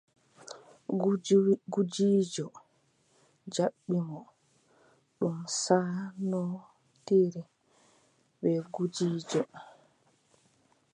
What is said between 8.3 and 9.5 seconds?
bee gudiijo.